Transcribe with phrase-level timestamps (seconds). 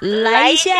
[0.00, 0.72] 来一下。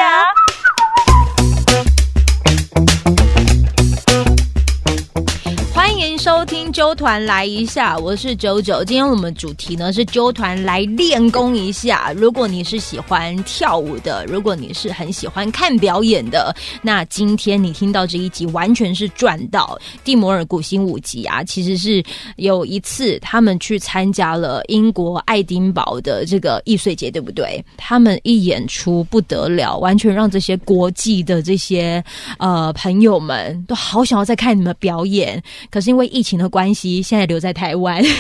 [5.75, 6.40] 欢迎收
[6.73, 8.85] 揪团来一下，我是九九。
[8.85, 12.13] 今天我们主题呢是揪团来练功一下。
[12.15, 19.79] 如果你是喜欢跳舞的，如果你是很喜欢看表演的，那今天你听到这一集完全是赚到。
[20.05, 22.03] 蒂摩尔古新舞集啊，其实是
[22.37, 27.65] 有一次他们去参加了英国爱丁堡的这个易碎节，对不对？
[27.77, 32.03] 他们一演出不得了，完全让这些国际的这些
[32.39, 35.43] 呃朋友们都好想要再看你们表演。
[35.71, 38.13] 可是因为疫情的关关系，现在留在台湾， 让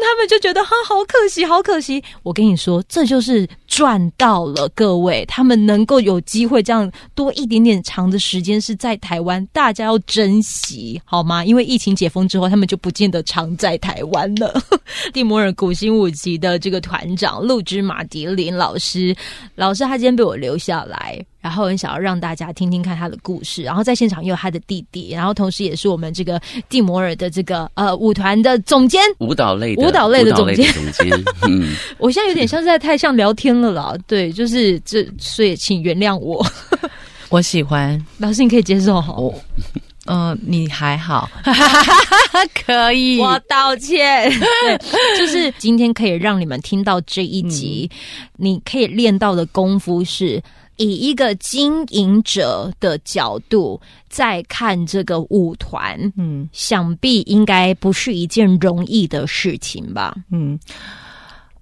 [0.00, 2.00] 他们就觉得哈好可惜，好可惜。
[2.22, 11.44] 我跟你说，这就是赚到了，各位，他们能够有机会这样多一点点长的时间是在台湾，大家要珍惜好吗？
[11.44, 14.54] 因为疫情解封之后，他们就不见得常在台湾了。
[15.12, 19.12] 蒂摩尔古新五级的这个团长陆之马迪林老师，
[19.56, 21.20] 老师他今天被我留下来。
[21.46, 30.72] 然后很想要让大家听听看他的故事，然后在现场也有他的弟弟，然后同时也是我们这个蒂摩尔的这个呃舞团的总监，舞蹈类舞蹈类的总监。
[30.72, 36.44] 总监，嗯， 我现在有点像是在太像聊天了啦，对，就是这，所以请原谅我。
[37.30, 39.14] 我喜欢老师，你可以接受哈。
[40.06, 41.28] 嗯，你还好，
[42.66, 43.18] 可以。
[43.20, 44.30] 我道歉。
[45.18, 47.90] 就是今天可以让你们听到这一集，
[48.36, 50.42] 你可以练到的功夫是。
[50.78, 60.14] 以一个经营者的角度在看这个舞团，嗯，想必应该不是一件容易的事情吧？
[60.30, 60.60] 嗯，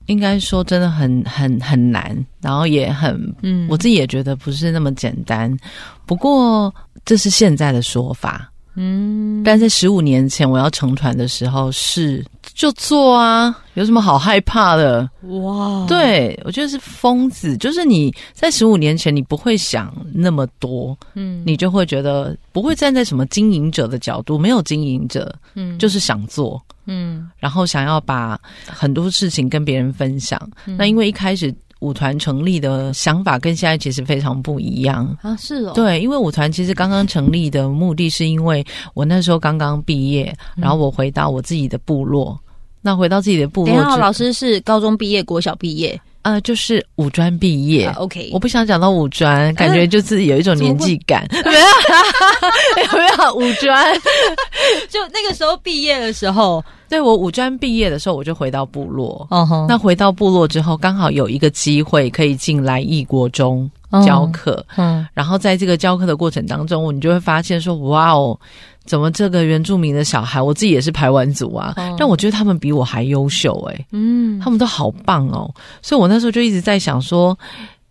[0.06, 5.56] 应该说真的很很很难，然后也很，嗯，我自己也觉得不是那么简单。
[6.04, 6.74] 不过
[7.04, 8.50] 这是现在的说法。
[8.76, 12.24] 嗯，但在十五年前我要成团的时候，是
[12.54, 15.08] 就做啊，有什么好害怕的？
[15.22, 28.36] 哇，对我觉得是疯子，就是你在十五年前你不会想那么多，嗯，你就会觉得不会站在什么经营者的角度，没有经营者，嗯，就是想做，嗯，然后想要把
[28.66, 30.50] 很多事情跟别人分享。
[30.64, 31.54] 那因为一开始。
[31.80, 35.36] 舞团成立的想法跟现在其实非常不一样啊！
[35.36, 38.64] 是哦，对，因为舞团其实刚刚成立的目的是因为
[38.94, 42.38] 我那时候刚刚毕业，然后我回到我自己的部落。
[42.80, 45.98] 那回到自己的部落，等下老师是高中毕业，国小毕业。
[46.24, 48.30] 呃，就是五专毕业，OK。
[48.32, 51.26] 我不想讲到五专，感觉就是有一种年纪感。
[51.44, 53.94] 没有，有没有五专？
[54.88, 59.26] 就那个时候毕业的时候，对我五专毕业的时候，我就回到部落。
[59.30, 59.66] 哦哼。
[59.68, 63.70] 那回到部落之后，刚好有一个机会可以进来异国中
[64.06, 64.64] 教课。
[64.76, 65.06] 嗯。
[65.12, 68.38] 然后在这个教课的过程当中，你就会发现说，哇哦。
[68.86, 77.36] 怎么这个原住民的小孩，我自己也是排完组啊，但我觉得他们比我还优秀哎，嗯，他们都好棒哦，所以我那时候就一直在想说，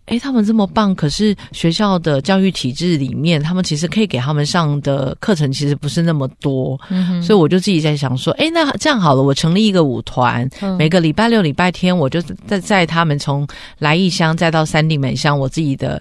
[0.05, 6.79] 哎，他们这么棒，可是学校的教育体制里面，他们其实可以给他们上的课程其实不是那么多，
[7.23, 13.47] 所以我就自己在想说，哎，那这样好了，我成立一个舞团，每个礼拜六、礼拜天，我就在在他们从
[13.79, 15.99] 来义乡再到三地美乡，我自己的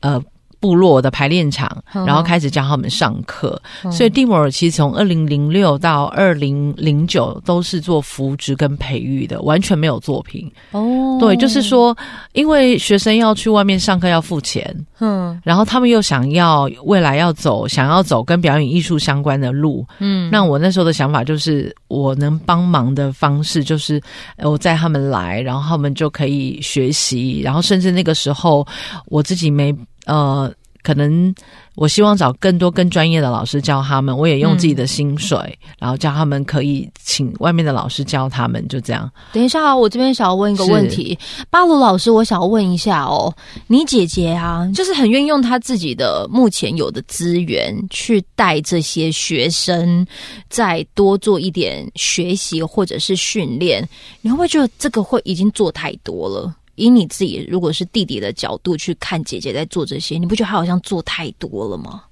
[0.00, 0.22] 呃。
[0.64, 3.60] 部落的排练场，然后开始教他们上课。
[3.92, 10.50] 所以蒂摩尔其实从二零零六到二零零九都是做扶植跟培育的，完全没有作品。
[10.70, 11.94] 哦，对，就是说，
[12.32, 24.00] 因为学生要去外面上课要付钱，嗯，然后他们又想要未来要走，想要走跟表演艺术相关的路，嗯，那我那时候的想法就是，我能帮忙的方式就是
[24.38, 28.66] 我载他们来，然后他们就可以学习，然后甚至那个时候
[29.08, 29.76] 我自己没。
[30.04, 31.34] 呃，可能
[31.76, 39.10] 我希望找更多更专业的老师教他们，我也用自己的薪水，然后教他们可以请外面的老师教他们，就这样。
[39.32, 43.34] 等一下啊，我这边想要问一个问题，巴鲁老师，我想要问一下哦，
[43.66, 50.06] 你姐姐啊，就是很愿意用她自己的目前有的资源去带这些学生，
[50.50, 53.88] 再多做一点学习或者是训练，
[54.20, 56.54] 你会不会觉得这个会已经做太多了？
[56.76, 62.02] 以你自己如果是弟弟的角度去看姐姐在做这些，你不觉得她好像做太多了吗？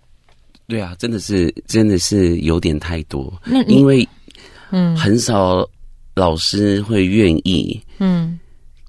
[0.69, 3.33] 对啊，真的是真的是有点太多。
[3.45, 4.09] 那因为
[4.71, 5.69] 嗯，很少
[6.15, 8.39] 老师会愿意嗯，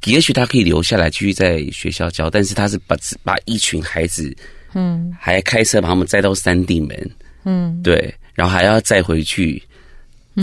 [0.05, 4.33] 也许他可以留下来继续在学校教，但是他是把把一群孩子
[4.73, 7.11] 嗯，还开车把他们载到山地门
[7.43, 9.61] 嗯，对，然后还要再回去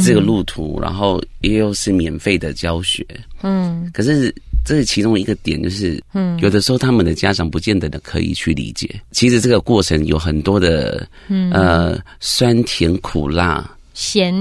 [0.05, 3.07] 这个路途，然后也有是免费的教学
[3.43, 4.35] 嗯，可是。
[4.65, 8.89] 这是其中一个点，就是，嗯，有的时候他们的家长不见得的可以去理解。
[9.11, 14.33] 其实这个过程有很多的，嗯，呃，酸甜苦辣、咸、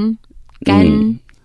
[0.63, 0.85] 干、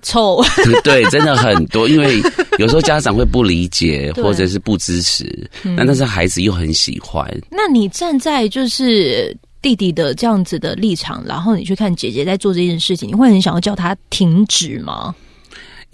[0.03, 0.43] 臭，
[0.85, 1.89] 对，真的很多。
[1.89, 2.21] 因为
[2.59, 7.27] 有时候家长会不理解，或者是不支持，那但是孩子又很喜欢。
[7.51, 15.15] 那你站在就是弟弟的这样子的立场，然后你去看姐姐在做这件事情，你会很想要叫他停止吗？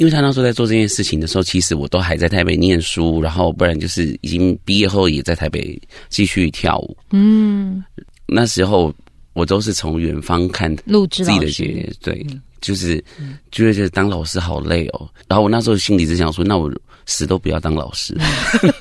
[0.00, 6.96] 因为他那时候在做这件事情的时候，其实我都还在台北念书，然后不然就是已经毕业后也在台北继续跳舞。
[7.10, 7.84] 嗯，
[8.26, 8.90] 那时候
[9.34, 12.26] 我都是从远方看录制自己的姐姐，对。
[12.62, 13.02] 就是
[13.50, 16.70] 觉得当老师好累哦，然后我那时候心里只想说，那我
[17.06, 18.14] 死都不要当老师。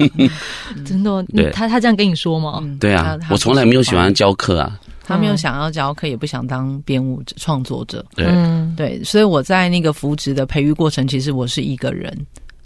[0.85, 1.23] 真的？
[1.33, 2.61] 对，他他这样跟你说吗？
[2.77, 4.77] 对啊，我从来没有喜欢教课啊。
[5.09, 8.05] 他没有想要教课，也不想当编舞创作者。
[8.15, 8.27] 对
[8.77, 12.15] 对，所以我在那个扶植的培育过程，其实我是一个人。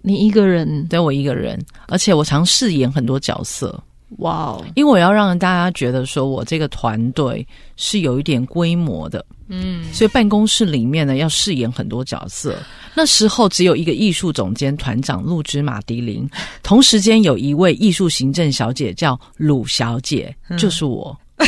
[0.02, 0.86] 你一个人？
[0.88, 1.58] 对，我一个人，
[1.88, 3.82] 而且我常饰演很多角色。
[4.18, 4.66] 哇哦！
[4.76, 7.48] 因为我要让大家觉得说我这个团队
[7.78, 12.56] 是有一点规模的，嗯，所以办公室里面呢要饰演很多角色。
[12.94, 16.30] 那时候只有一个艺术总监团长陆之马迪林，
[16.62, 21.18] 同时间有一位艺术行政小姐叫鲁小姐，就是我。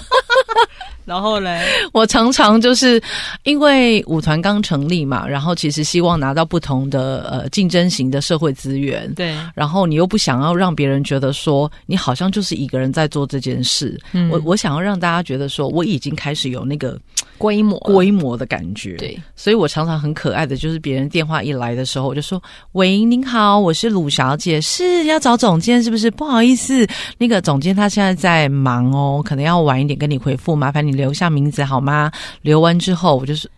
[1.11, 1.61] 然后嘞，
[1.91, 3.01] 我常常就是
[3.43, 9.35] 因为舞团刚成立嘛，然后其实希望拿到不同的呃竞争型的社会资源，对。
[9.53, 16.97] 然后你又不想要让别人觉得说你好像就是一个人在做这件事，嗯我我想要让大家觉得说我已经开始有那个
[17.37, 19.19] 规模规模的感觉，对。
[19.35, 22.41] 所以我常常很可爱的就是别人电话一来的时候，我就说
[22.71, 26.09] ：“喂，您好，我是鲁小姐，是要找总监是不是？
[26.09, 26.87] 不好意思，
[27.17, 32.11] 那个总监他现在在忙哦，可能要晚一点跟你回复，麻烦你。”留下名字好吗？
[32.43, 33.49] 留完之后，我就是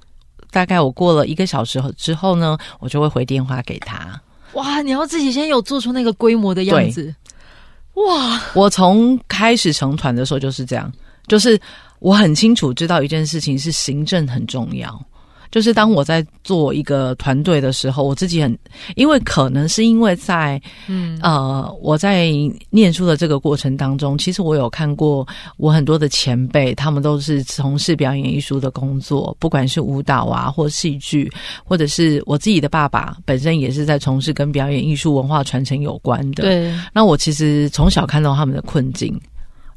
[0.49, 4.19] 大概我过了一个小时之后呢，我就会回电话给他。
[4.53, 7.13] 哇，你要自己先有做出那个规模的样子。
[7.95, 10.91] 哇，我从开始成团的时候就是这样，
[11.27, 11.59] 就是
[11.99, 15.05] 我很清楚知道一件事情是行政很重要。
[15.53, 18.57] 就是当我在做一个团队的时候，我自己很，
[18.95, 22.31] 因为可能是因为在，嗯呃，我在
[22.71, 25.23] 念书的这个过程当中，其实我有看过
[25.57, 31.31] 我很多的前辈，他们都是从事表演艺术的工作，不管是舞蹈啊，或戏剧，
[31.63, 36.41] 或者是我自己的爸爸本身也是在从事跟表演艺术文化传承有关的。
[36.41, 39.15] 对，那我其实从小看到他们的困境，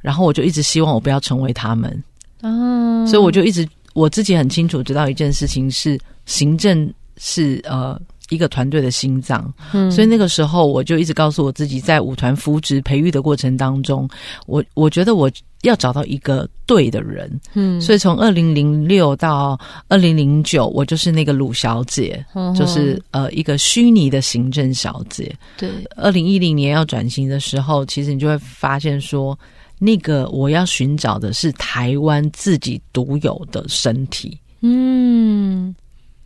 [0.01, 2.03] 然后我就一直希望我不要成为他们，
[2.41, 3.69] 啊，所以我就一直。
[3.97, 7.99] 我自己很清楚知道一件事情是行政是呃
[8.29, 14.07] 一个团队的心脏，嗯，所以那个时候我就一直告诉我自己，在舞团扶植培育的过程当中，
[14.47, 15.31] 我我觉得我
[15.63, 19.59] 要找到一个对的人，嗯，所以从二零零六到
[19.89, 22.23] 二零零九，我就是那个鲁小姐，
[22.55, 29.39] 就是呃一个虚拟的行政小姐，对，二零一零年要转型的时候，其实你就会发现说。
[29.79, 35.75] 那个我要寻找的是台湾自己独有的身体，嗯，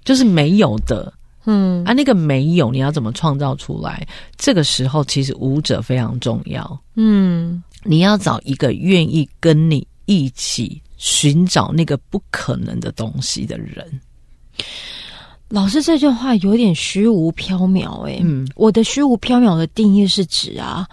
[0.04, 1.12] 就是没有的，
[1.46, 4.06] 嗯啊，那个没有，你要怎么创造出来？
[4.36, 13.84] 这个时候，其实舞者非常重要，嗯，你要找一个愿意跟你一起寻找那个不可能的东西的人。
[15.48, 20.86] 老师这句话有点虚无缥缈，哎，嗯，我的虚无缥缈的定义是指啊，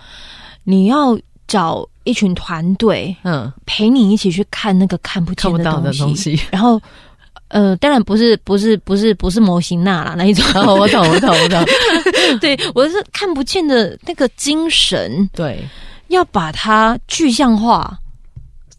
[0.64, 1.16] 你要
[1.48, 1.88] 找。
[2.08, 6.82] 一群团队，嗯，陪你一起去看那个看不见的东西， 然后，
[7.50, 10.46] 呃，当然不是不是不是不是模型那啦那一种，
[10.78, 11.64] 我懂我懂我懂，
[12.42, 15.64] 对我是看不见的那个精神，对，
[16.08, 17.98] 要把它具象化，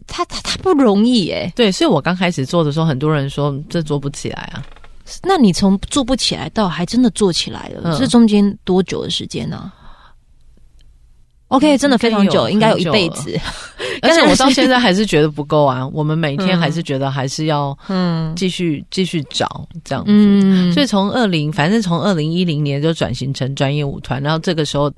[0.07, 4.63] 它它它不容易哎，对，所以我刚开始做的时候，很多人说这做不起来啊，
[5.23, 9.71] 那你从做不起来到还真的做起来了，这中间多久的时间呢
[11.49, 13.37] ？OK，真的非常久，应该有一辈子。
[14.01, 15.85] 而且我到 现在还是觉得不够啊！
[15.89, 20.73] 我们每天还是觉得还是要嗯继续继续找这样子。
[20.73, 24.89] 所以从二零，反正从二零一零年就转型成专业舞团，然后这个时候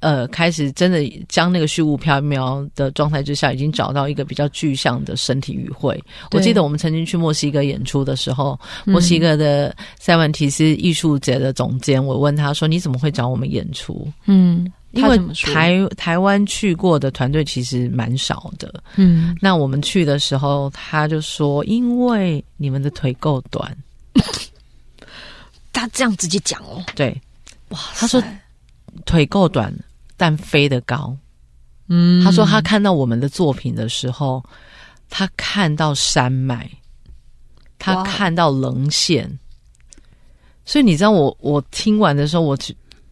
[0.00, 6.02] 呃开始真的将那个虚无缥缈的状态之下，已经找到一个比较具象的身体语汇。
[6.32, 14.72] 我记得我们曾经去墨西哥演出的时候，墨西哥的塞万提斯艺术节的总监，我问他说：“你怎么会找我们演出？”嗯。
[14.96, 23.76] 因为台台湾去过的团队其实蛮少的，嗯，那我们去的时候，他就说，因为你们的腿够短，
[25.72, 27.20] 他这样直接讲哦，对，
[27.68, 28.22] 哇，他说
[29.04, 29.70] 腿够短，
[30.16, 31.14] 但飞得高，
[31.88, 34.42] 嗯，他说他看到我们的作品的时候，
[35.10, 36.70] 他看到山脉，
[37.78, 39.38] 他看到棱线，
[40.64, 42.56] 所以你知道，我我听完的时候，我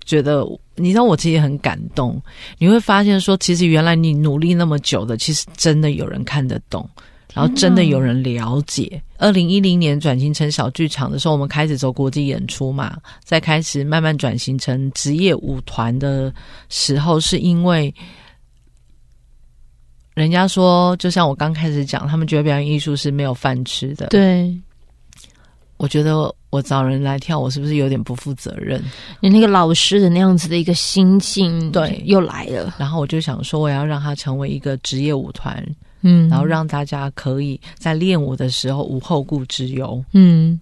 [0.05, 0.45] 觉得。
[0.77, 2.21] 你知道我其实很感动，
[2.59, 6.89] 你会发现说，其实原来你努力那么久的，其实真的有人看得懂，
[7.33, 9.01] 然后真的有人了解。
[9.19, 16.35] 二零一零年转型成小剧场的时候，我们开始走国际演出嘛，再开始慢慢转型成职业舞团的
[16.69, 17.95] 时候，是因为
[20.15, 24.09] 人家说，就像我刚开始讲，他们觉得表演艺术是没有饭吃的。
[24.09, 24.55] 对，
[25.77, 28.81] 我觉得我找人来跳，我是不是有点不负责任？
[29.19, 32.73] 你那个老师的那样子的一个心境，对，又来了。
[32.79, 35.61] 然后我就想说，我要让他成为一个职业舞团。
[36.07, 40.05] 嗯，然后让大家可以在练舞的时候无后顾之忧。
[40.13, 40.61] 嗯，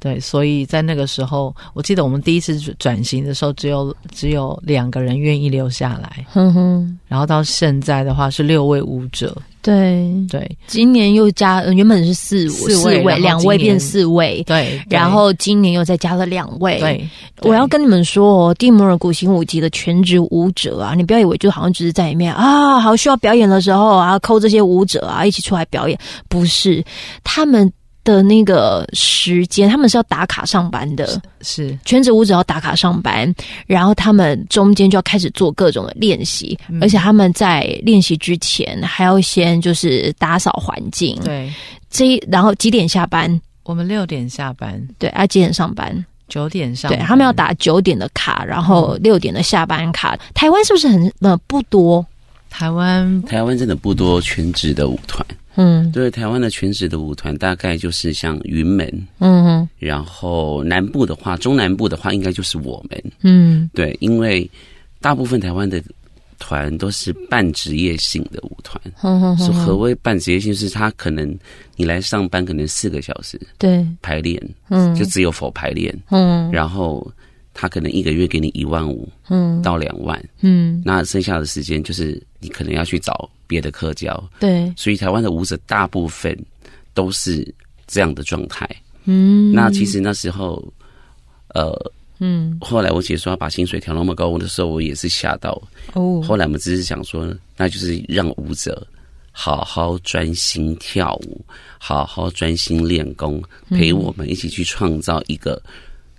[0.00, 6.24] 对，所以在那个时候，我记得我们第一次转型的时候，只有只有两个人愿意留下来。
[6.32, 9.36] 哼哼，然后到现在的话是六位舞者。
[9.62, 14.42] 对对，今年又加，原本是四四位，两位变四位。
[14.46, 16.78] 对，然后今年又再加了两位。
[16.80, 17.06] 对，
[17.42, 26.82] 我要跟你们说哦，蒂摩尔古琴舞集的全职舞者啊，你不要以为就好像只是在里面啊，好需要表演的时候啊，扣这些舞者啊一起出来表演，不是
[27.22, 27.70] 他们。
[28.10, 33.32] 的那个时间，他们是要打卡上班的，是全职舞者要打卡上班，
[33.66, 41.18] 然后他们中间就要开始做各种的练习，而且他们在练习之前还要先就是打扫环境。
[41.24, 41.52] 对，
[41.88, 43.40] 这然后几点下班？
[43.62, 44.80] 我们六点下班。
[44.98, 46.04] 对，啊几点上班？
[46.28, 46.90] 九点上。
[46.90, 50.18] 对他们要打九点的卡，然后六点的下班卡。
[50.34, 52.04] 台湾是不是很呃不多？
[52.48, 55.24] 台湾台湾真的不多全职的舞团。
[55.56, 58.86] 嗯，对，台湾的全职的舞团大概就是像云门，
[59.18, 64.48] 嗯哼，然后南部的话，中南部的话，应该就是我们，嗯，对，因为
[65.00, 65.82] 大部分台湾的
[66.38, 68.80] 团都是半职业性的舞团，
[69.36, 70.54] 说何谓半职业性？
[70.54, 71.36] 是他可能
[71.76, 77.10] 你来上班可能四个小时，对，排练，嗯，就只有否排练，嗯，然后。
[77.60, 86.34] 他可能一个月给你一万五，嗯，到两万，嗯，那剩下的时间就是你可能要去找别的课教，对，所以台湾的舞者大部分
[86.94, 87.46] 都是
[87.86, 88.66] 这样的状态，
[89.04, 90.66] 嗯，那其实那时候，
[91.48, 91.70] 呃，
[92.18, 95.50] 嗯，后来我姐说要把薪水调那么高的时候，我也是吓到，
[95.92, 98.86] 哦，后来我们只是想说，那就是让舞者
[99.32, 101.44] 好好专心跳舞，
[101.76, 105.62] 好好专心练功，陪我们一起去创造一个。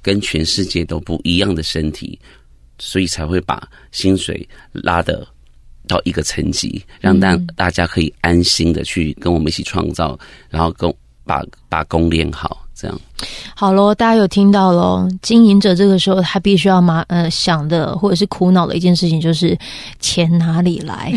[0.01, 2.19] 跟全世界都不一样的身体，
[2.79, 5.27] 所以才会把薪水拉的
[5.87, 10.93] 到一个层级，让大大家可以安心的去跟我们一起创造，然后跟
[11.23, 12.67] 把把功练好。
[12.81, 12.99] 这样，
[13.55, 15.07] 好喽，大家有听到喽？
[15.21, 19.55] 经营者这个时候他必须要麻呃想的或者是苦恼的一件事情就是
[19.99, 21.13] 钱哪里来？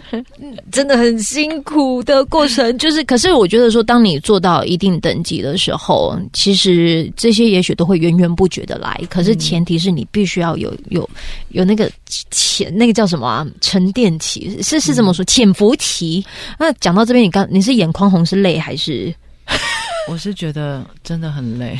[0.72, 2.78] 真的很辛苦的过程。
[2.78, 8.98] 就是，可是我觉得说，当你做到一定等级的时候，其实这些也许都会源源不绝的来。
[9.10, 11.06] 可是前提是你必须要有有
[11.50, 11.90] 有那个
[12.30, 13.46] 潜那个叫什么啊？
[13.60, 15.22] 沉淀期是是这么说？
[15.26, 16.24] 潜伏期。
[16.58, 19.14] 那讲到这边，你刚你是眼眶红是泪还是？
[20.08, 21.78] 我是觉得真的很累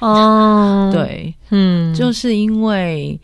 [0.00, 3.18] 哦， 对，嗯，就是因为，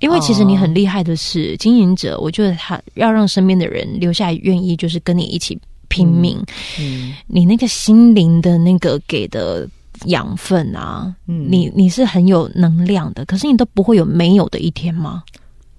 [0.00, 6.42] 因为其实你很厉害的是经营者，我觉得他要让身边的人留下愿意，就是跟你一起拼命。
[6.80, 9.68] 嗯，你那个心灵的那个给的
[10.06, 15.22] 养分啊，嗯，你你是很有能量的，可是你都不会有没有的一天吗？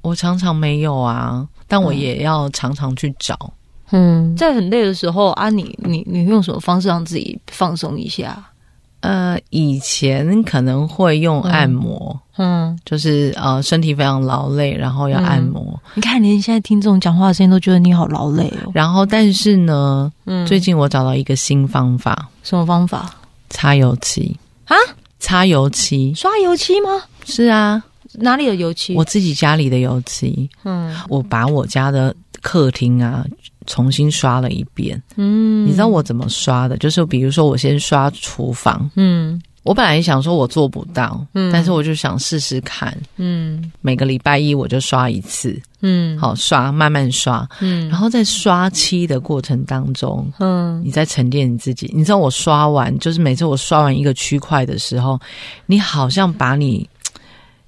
[0.01, 3.35] 我常常没有啊，但我也要常常去找。
[3.41, 3.51] 嗯，
[4.35, 8.43] 在很累的时候啊，你你你用什么方式让自己放松一下？
[9.01, 15.77] 呃，以前可能会用按摩，嗯，就是呃身体非常劳累，然后要按摩。
[15.93, 18.71] 你看，连现在听这种讲话的声音都觉得你好劳累哦。
[18.73, 23.13] 然后，但是呢，嗯，最近我找到一个新方法，什么方法？
[23.49, 24.33] 擦油漆
[24.67, 24.75] 啊？
[25.19, 26.13] 擦油漆？
[26.15, 26.89] 刷油漆吗？
[27.25, 27.83] 是啊，
[28.13, 28.95] 哪里的油漆？
[28.95, 30.49] 我自己家里的油漆。
[30.63, 33.25] 嗯，我把我家的客厅啊。
[33.65, 36.77] 重新刷了一遍，嗯，你知道我怎么刷的？
[36.77, 51.91] 就是比如说，我先刷厨房，嗯，我本来想说我做不到，嗯，但是我就想试试看，嗯，每个礼拜一我就刷一次，嗯，好刷，慢慢刷，嗯，然后在刷漆的过程当中，嗯，你在沉淀你自己。
[51.95, 55.19] 你知道我刷完，就是每次我刷完一个区块的时候，
[55.65, 56.89] 你好像把你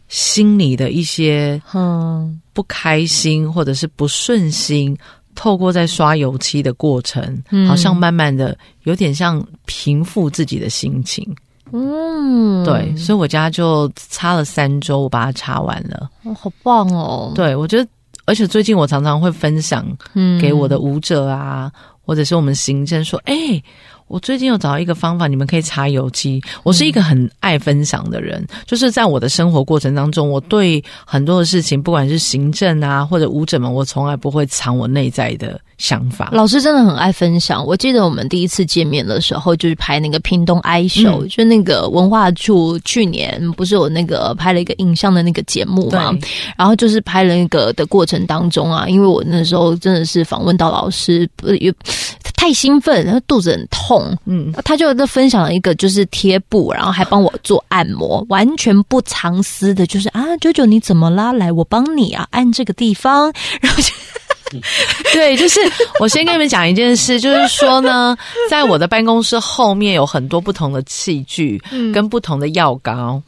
[0.07, 2.41] 心里的一些嗯。
[2.55, 4.97] 不开心或者是不顺心。
[5.35, 11.23] 透过在刷油漆的过程，好像慢慢的有点像平复自己的心情。
[11.71, 16.09] 嗯，对，所以我家就擦了三周，我把它擦完了。
[16.23, 17.31] 哦，好棒哦！
[17.35, 17.89] 对，我觉得，
[18.25, 19.85] 而且最近我常常会分享
[20.39, 21.71] 给我的舞者啊，
[22.05, 23.35] 或者是我们行政说：“哎，
[24.07, 26.41] 我最近有找到一个方法，你们可以擦油漆。
[26.63, 36.29] 我是一个很爱分享的人，就是在我的生活过程当中，我对很多的事情，不管是行政啊或者舞者们，我从来不会藏我内在的想法。
[36.31, 37.65] 老师真的很爱分享。
[37.65, 46.15] 我记得我们第一次见面的时候，就是拍那个屏东 I show，就那个文化处去年不是有那个拍了一个影像的那个节目嘛？
[46.55, 51.73] 然后就是拍了那个的过程当中啊，因为我那时候真的是访问到老师，不有
[52.35, 54.15] 太兴奋，然后肚子很痛。
[54.25, 61.31] 嗯，他就在分享了一个就是贴布，然后还帮我做按摩，完全不藏私的，就是啊，九九你怎么啦？
[61.33, 63.33] 来，我帮你啊，按这个地方。
[63.61, 63.91] 然后就
[65.11, 65.59] 对，就是
[65.99, 68.15] 我先跟你们讲一件事，就是说呢，
[68.49, 71.61] 在我的办公室后面有很多不同的器具，
[71.93, 73.21] 跟不同的药膏。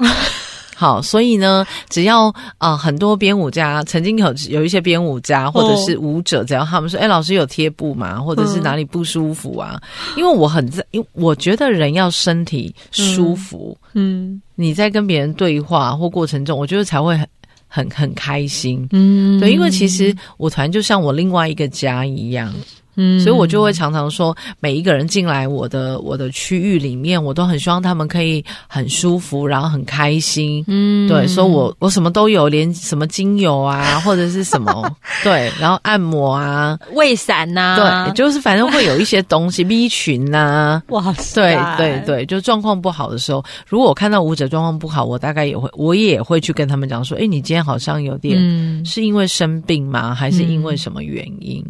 [0.79, 8.21] 好，所以呢，只要啊，很多编舞家曾经有有一些编舞家或者是舞者，只要他们说，哎，老师有贴布吗？
[8.21, 9.81] 或者是哪里不舒服啊？
[10.15, 17.27] 因为我很在，因为我觉得人要身体舒服，嗯，你在跟别人对话或过程中，我觉得才会很
[17.67, 22.53] 很很开心，嗯，对，因为其实舞团就像我另外一个家一样。
[22.97, 30.63] 嗯，所以我就会常常说，每一个人进来我的我的区域里面，我都很希望他们可以很舒服，然后很开心。
[30.67, 34.91] 嗯，对，说我我什么都有，连什么精油啊，或者是什么，
[35.23, 37.75] 对，然后按摩啊，胃散呐，
[38.07, 48.37] 对，就是反正会有一些东西，B 群呐， 哇塞，对对对，就状况不好的时候，如果我看到舞者状况不好，我大概也会，我也会去跟他们讲说，哎，你今天好像有点，
[48.83, 50.15] 是因为生病吗？
[50.15, 51.63] 还是因为什么原因？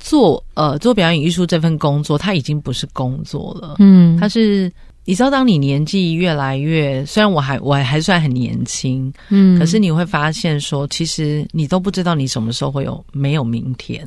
[0.00, 3.76] 做呃做表演艺术这份工作，它已经不是工作了。
[3.78, 4.72] 嗯，它是
[5.04, 14.06] 你知道，当你年纪越来越，虽然我还我还算很年轻，嗯，可是你会发现说，其实你都不知道你什么时候会有没有明天。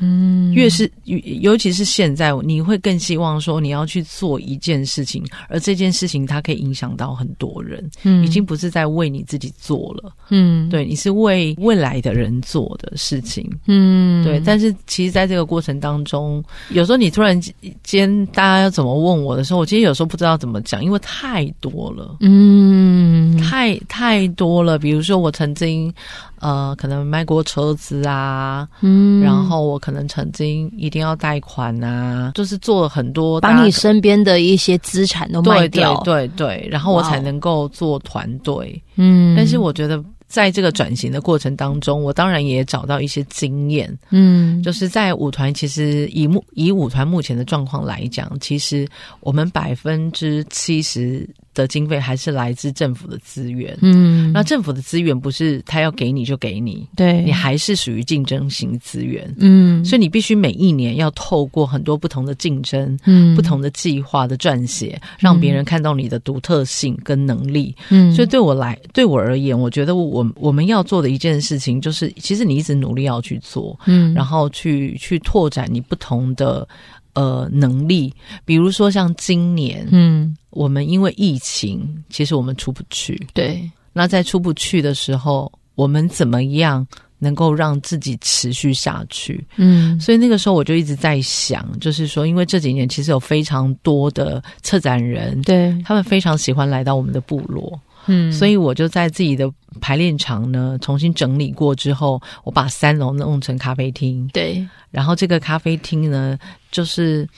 [0.00, 14.40] 嗯，越是尤其是现在，你会更希望说你要去做一件事情，而这件事情它可以影响到很多人，嗯，已经不是在为你自己做了，嗯，对，你是为未来的人做的事情，嗯，对。
[14.44, 17.38] 但是其实，在这个过程当中，有时候你突然
[17.82, 23.19] 间大家要怎么问我的时候，我其实有时候不知道怎么讲，因为太多了，嗯，
[23.50, 24.78] 太太多了。
[24.78, 25.92] 比如说，我曾经。
[26.40, 40.02] 呃，可能卖过车子啊，嗯，然后我可能曾经一定要贷款啊，就是做了很多，把你身边的一些资产都卖掉，对对，然后我才能够做团队，嗯，但是我觉得。
[40.30, 43.92] 在这个转型的过程当中，我当然也找到一些经验。
[44.10, 48.86] 嗯，就是在舞团，其实以目以舞团目前的状况来讲，其实
[49.18, 53.76] 我们百分之七十的经费还是来自政府的资源。
[53.80, 59.34] 嗯，那政府的资源不是他要给你就给你，对你还是属于竞争型资源。
[59.38, 67.74] 嗯，所以你必须每一年要透过很多不同的竞争，嗯，不同的计划的撰写，让别人看到你的独特性跟能力。
[67.88, 70.10] 嗯，所以对我来，对我而言，我觉得我。
[70.10, 76.66] 我我们要做的一件事情，就是其实你一直努力要去做，嗯，然后去去拓展你不同的
[77.14, 78.12] 呃能力，
[78.44, 86.86] 比如说像今年，嗯，我们因为疫情，其实我们出不去，对，那在出不去的时候，我们怎么样
[87.18, 89.44] 能够让自己持续下去？
[89.56, 95.76] 嗯，所以那个时候我就一直在想，就是说，因为这几年其实有非常多的策展人，对。
[95.84, 97.78] 他们非常喜欢来到我们的部落。
[98.06, 104.28] 嗯，所以我就在自己的排练场呢重新整理过之后，我把三楼弄成咖啡厅。
[104.32, 106.38] 对，然后这个咖啡厅呢，
[106.70, 107.28] 就是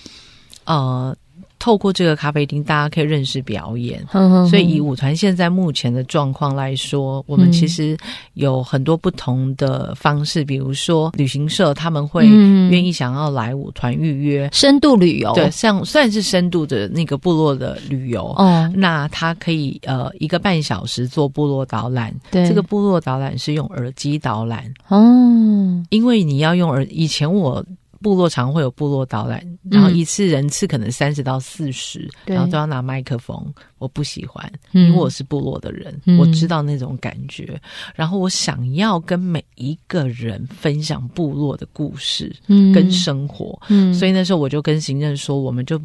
[0.65, 1.17] 呃。
[1.63, 4.05] 透过这个咖啡厅，大家可以认识表演。
[4.51, 7.97] 所以以舞团现在目前的状况来说，我们其实
[8.35, 18.35] 有很多不同的方式，比如说旅行社他们会愿意想要来舞团预约深度旅游，对，像算是深度的那个部落的旅游。
[18.37, 22.13] 哦，那他可以呃一个半小时做部落导览。
[22.33, 24.65] 对，这个部落导览是用耳机导览。
[24.89, 27.65] 哦，因为你要用耳，以前我。
[28.03, 33.55] 部落常会有部落导览，然后一次人次可能三十到四十，然后都要拿麦克风。
[33.79, 37.61] 我不喜欢，因为我是部落的人，我知道那种感觉。
[37.97, 43.61] 然后我想要跟每一个人分享部落的故事跟生活，
[43.93, 45.81] 所以那时候我就跟行政说，我们就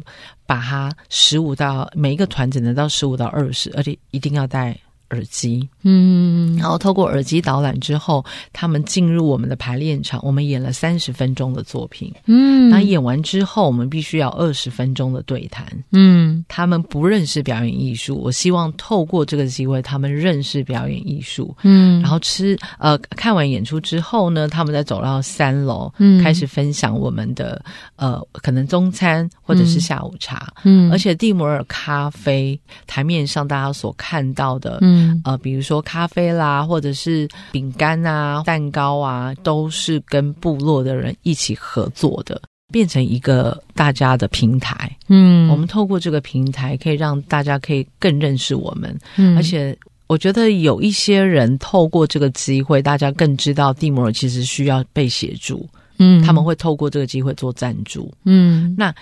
[0.46, 4.78] 把它十五到每一个团只能到十五到二十，而且一定要带
[5.10, 27.62] 耳机，嗯，然后透过耳机导览之后，他们进入我们的排练场，我们演了三十分钟的作品，嗯，那演完之后，我们必须要二十分钟的对谈，嗯，他们不认识表演艺术，我希望透过这个机会，他们认识表演艺术，嗯，然后吃呃看完演出之后呢，他们再走到三楼，嗯，开始分享我们的
[27.96, 42.40] 呃可能中餐或者是下午茶，嗯，而且蒂摩尔咖啡台面上大家所看到的，嗯，呃，比如说咖啡啦，或者是饼干啊、蛋糕啊，都是跟部落的人一起合作的。
[42.70, 49.74] 变成一个大家的平台，嗯，我们透过这个平台，可以让大家可以更认识我们，嗯，而且
[50.06, 58.94] 我觉得有一些人透过这个机会，大家更知道蒂摩尔其实需要被协助，嗯，他们会透过这个机会做赞助，嗯，那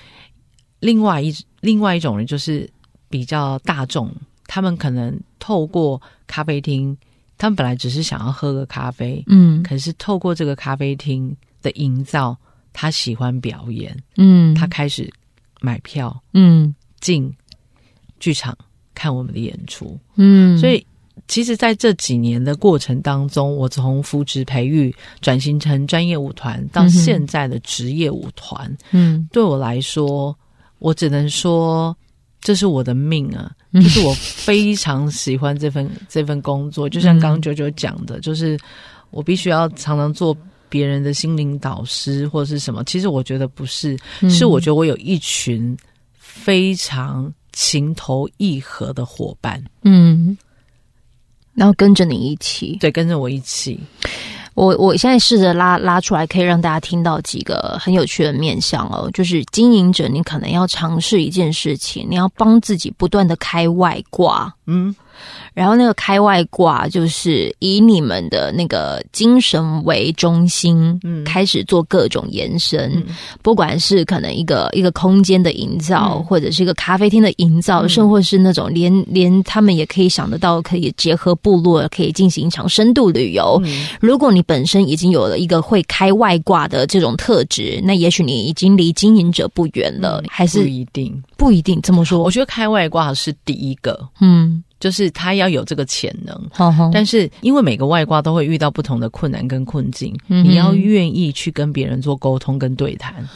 [0.79, 2.71] 另外一另外一种人就是
[3.11, 4.09] 比较大众，
[4.47, 6.97] 他们可能透过咖啡厅，
[7.39, 12.37] 他们本来只是想要喝个咖啡，嗯，可是透过这个咖啡厅的营造。
[12.79, 15.11] 他喜欢表演，嗯，他开始
[15.63, 17.35] 买票，嗯，进
[18.21, 18.55] 剧场
[18.95, 20.87] 看我们的演出，嗯，所以
[21.27, 30.39] 其实，在这几年的过程当中，我从扶植培育转型成专业舞团，到现在的职业舞团，嗯，对我来说，
[30.79, 31.97] 我只能说
[32.43, 38.59] 这是我的命啊，就是我非常喜欢这份 这份工作，就像刚刚九九讲的，就是
[39.11, 40.37] 我必须要常常做。
[40.69, 42.83] 别人的心灵导师或者是什么？
[42.83, 43.97] 其实我觉得不是，
[44.29, 45.75] 是我觉得我有一群
[46.19, 50.37] 非常情投意合的伙伴，嗯，
[51.55, 53.79] 然后跟着你一起，对，跟着我一起。
[54.57, 59.09] 我我现在试着拉拉出来，可以让大家听到几个很有趣的面相哦。
[59.13, 64.93] 就是经营者，你可能要尝试一件事情，你要帮自己不断的开外挂，嗯。
[65.55, 73.03] 然后那个开外挂就是以你们的那个精神为中心，嗯，开始做各种延伸，
[73.43, 83.61] 不管是可能一个一个空间的营造，或者是一个咖啡厅的营造，甚或是那种连连他们也可以想得到，可以结合部落，可以进行一场深度旅游。
[84.01, 92.23] 如果你本身已经有了一个会开外挂的这种特质，那也许你已经离经营者不远了，还是不一定，不一定这么说。
[92.23, 94.63] 我觉得开外挂是第一个，嗯。
[94.79, 96.39] 就是他要有这个潜能，
[96.93, 103.27] 但是因为每个外挂都会遇到不同的困难跟困境，你要愿意去跟别人做沟通跟对谈。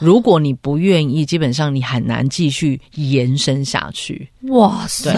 [0.00, 4.28] 如果你不愿意，基本上你很难继续延伸下去。
[4.48, 5.14] 哇塞！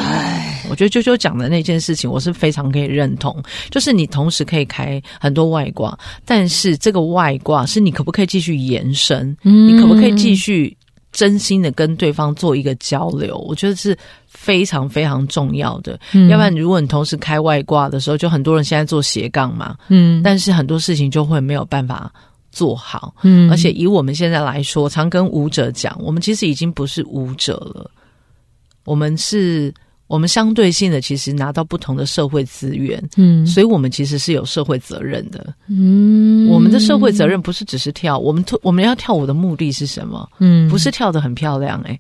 [0.69, 3.43] 我觉得啾啾讲的那件事情，我是非常可以认同。
[3.71, 9.35] 就是你同时可以开很多外挂，但是这个外挂是你可不可以继续延伸？
[9.43, 10.77] 你可不可以继续？
[11.13, 13.97] 真心的跟对方做一个交流，我觉得是
[14.27, 15.93] 非常非常重要的。
[16.29, 22.13] 要不然，如果你同时开外挂的时候，就很多人现在做斜杠嘛，嗯，但是很多事情就会没有办法
[22.51, 23.15] 做好。
[23.23, 27.91] 嗯，而且以我们现在来说，常跟舞者讲，我们其实已经不是舞者了，
[28.85, 29.73] 我们是。
[30.13, 40.29] 我们相对性的其实拿到不同的社会资源，嗯，所以我们其实是有社会责任的，嗯，我们的社会责任不是只是跳，我们我们要跳舞的目的是什么？
[40.39, 41.99] 嗯，不是跳的很漂亮，哎，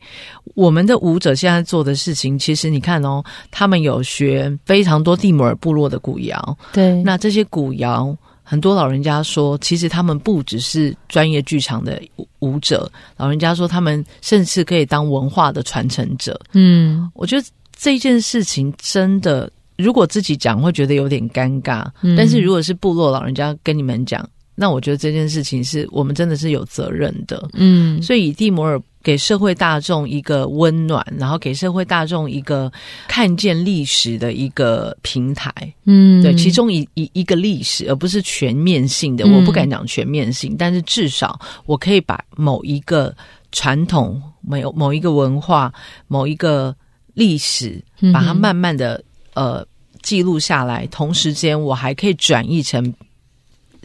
[0.55, 8.14] 我们的舞者现在做的事情，其实你看哦，他们有学非常多蒂姆尔部落的古谣，对，那这些古谣。
[8.44, 11.98] 很多老人家说，其实他们不只是专业剧场的
[12.40, 16.38] 舞者，老人家说他们甚至可以当文化的传承者。
[16.53, 17.46] 嗯，我觉得
[17.82, 21.84] 这件事情真的，如果自己讲会觉得有点尴尬，
[22.16, 27.48] 但是如果是部落老人家跟你们讲，那我觉得这件事情是我们真的是有责任的。
[27.54, 28.80] 嗯，所以以蒂摩尔。
[29.04, 32.70] 给社会大众一个温暖，然后给社会大众一个
[33.08, 35.52] 看见历史的一个平台。
[35.86, 39.26] 嗯，对，其中一一一个历史，而不是全面性的。
[39.26, 43.12] 我不敢讲全面性，但是至少我可以把某一个
[43.50, 45.74] 传统、某某一个文化、
[46.06, 46.72] 某一个
[47.14, 49.03] 历史，把它慢慢的
[49.35, 49.66] 呃
[50.03, 50.87] 记录下来。
[50.87, 52.92] 同时间，我还可以转译成。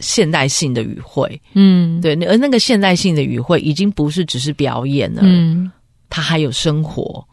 [0.00, 5.68] 现代性的语汇，嗯，对，而那个现代性的语汇已经不是只是表演了，嗯，
[6.08, 7.26] 它还有生活。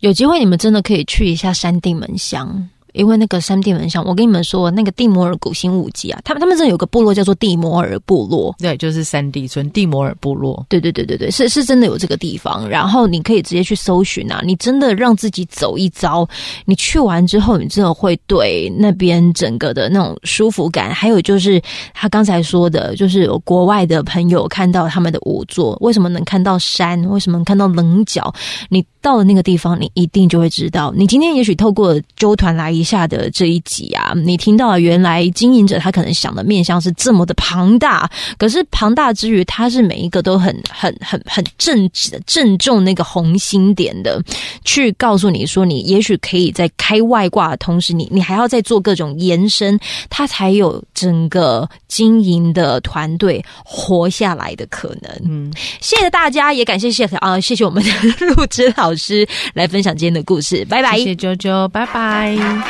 [0.00, 2.68] 有机会你们真的可以去一下山地门乡。
[2.92, 12.68] 因为那个山地门像我跟你们说，那个蒂摩尔古新舞集啊，他们他们这有个部落叫做蒂摩尔部落，对，就是山地村蒂摩尔部落，对对对对对，是是真的有这个地方。
[12.68, 16.28] 然后你可以直接去搜寻啊，你真的让自己走一遭，
[16.64, 21.62] 你去完之后，你真的会对那边整个的那种舒服感，还有就是
[21.94, 28.32] 他刚才说的，就是有国外的朋友看到他们的五座，为什么能看到山，为什么能看到棱角？
[28.68, 32.79] 你到了那个地方，你一定就会知道，你今天也许透过纠团来。
[32.80, 44.22] 一下的这一集啊，你听到原来经营者他可能想的面向是这么的庞大，可是庞大之余，他是每一个都很很很很正直的正中那个红心点的，
[44.64, 55.10] 去告诉你说，你也许可以在开外挂的同时，你你还要再做各种延伸，他才有整个经营的团队活下来的可能。
[55.24, 57.90] 嗯，谢谢大家，也感谢谢啊，谢谢我们的
[58.26, 62.69] 陆之老师来分享今天的故事，拜拜，谢谢啾啾，拜拜。